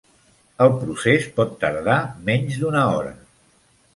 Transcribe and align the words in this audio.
El 0.65 0.71
procés 0.77 1.27
pot 1.35 1.53
tardar 1.65 1.99
menys 2.31 2.57
d'una 2.63 2.81
hora. 2.95 3.13